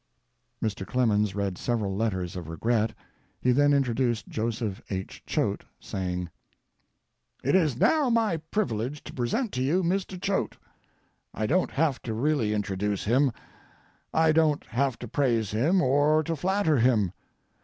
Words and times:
[Mr. 0.63 0.83
Clemens 0.83 1.35
read 1.35 1.59
several 1.59 1.95
letters 1.95 2.35
of 2.35 2.49
regret. 2.49 2.91
He 3.39 3.51
then 3.51 3.71
introduced 3.71 4.27
Joseph 4.27 4.81
H. 4.89 5.21
Choate, 5.27 5.63
saying:] 5.79 6.31
It 7.43 7.53
is 7.53 7.77
now 7.77 8.09
my 8.09 8.37
privilege 8.37 9.03
to 9.03 9.13
present 9.13 9.51
to 9.51 9.61
you 9.61 9.83
Mr. 9.83 10.19
Choate. 10.19 10.57
I 11.35 11.45
don't 11.45 11.69
have 11.69 12.01
to 12.01 12.15
really 12.15 12.51
introduce 12.51 13.03
him. 13.03 13.31
I 14.11 14.31
don't 14.31 14.63
have 14.65 14.97
to 14.97 15.07
praise 15.07 15.51
him, 15.51 15.83
or 15.83 16.23
to 16.23 16.35
flatter 16.35 16.79
him. 16.79 17.13